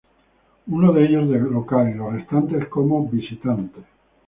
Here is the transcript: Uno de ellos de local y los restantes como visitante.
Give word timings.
Uno 0.65 0.93
de 0.93 1.05
ellos 1.05 1.29
de 1.29 1.37
local 1.39 1.91
y 1.91 1.93
los 1.93 2.11
restantes 2.11 2.67
como 2.69 3.07
visitante. 3.07 3.81